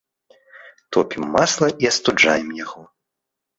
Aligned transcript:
Топім 0.97 1.27
масла 1.35 1.69
і 1.85 1.91
астуджаем 1.93 2.49
яго. 2.65 2.81